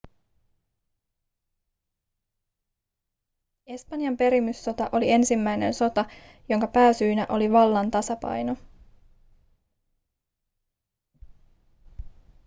espanjan 3.67 4.17
perimyssota 4.17 4.89
oli 4.91 5.11
ensimmäinen 5.11 5.73
sota 5.73 6.05
jonka 6.49 6.67
pääsyynä 6.67 7.25
oli 7.29 7.51
vallan 7.51 7.91
tasapaino 7.91 8.57